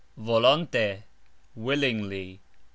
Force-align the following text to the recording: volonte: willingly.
volonte: 0.15 1.03
willingly. 1.53 2.41